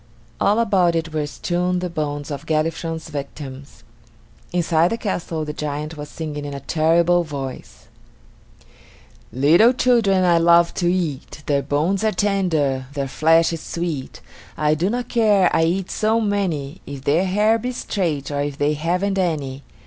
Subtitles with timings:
[0.39, 3.83] All about it were strewn the bones of Galifron's victims.
[4.51, 7.87] Inside the castle the giant was singing in a terrible voice:
[9.31, 14.21] "Little children I love to eat; Their bones are tender, their flesh is sweet.
[14.57, 18.57] I do not care, I eat so many, If their hair be straight, or if
[18.57, 19.61] they haven't any."